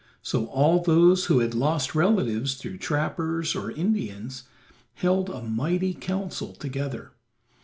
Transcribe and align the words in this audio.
So 0.23 0.47
all 0.47 0.81
those 0.81 1.25
who 1.25 1.41
had 1.41 1.53
lost 1.53 1.93
relatives 1.93 2.55
through 2.55 2.79
trappers 2.79 3.53
or 3.55 3.69
Indians 3.69 4.45
held 4.95 5.29
a 5.29 5.43
mighty 5.43 5.93
counsel 5.93 6.53
together. 6.53 7.11